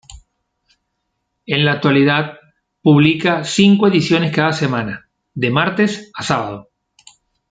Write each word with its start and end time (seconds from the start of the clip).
En 1.45 1.63
la 1.63 1.73
actualidad 1.73 2.39
publica 2.81 3.43
cinco 3.43 3.85
ediciones 3.87 4.33
cada 4.35 4.51
semana, 4.51 5.07
de 5.35 5.51
martes 5.51 6.09
a 6.15 6.23
sábado. 6.23 6.71